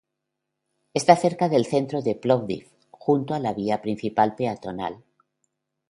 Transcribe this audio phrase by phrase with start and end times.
[0.95, 3.53] Está cerca del centro de Plovdiv, junto a la
[3.83, 5.03] principal vía peatonal.